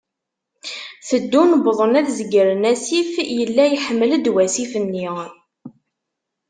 Teddun, 1.07 1.51
wḍen 1.65 1.93
ad 1.99 2.07
zegren 2.17 2.63
asif, 2.71 3.11
yella 3.37 3.63
iḥmel-d 3.71 4.25
wasif-nni. 4.33 5.07